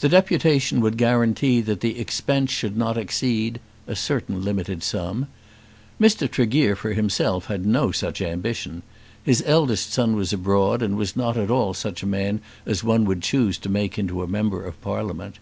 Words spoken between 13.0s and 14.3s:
would choose to make into a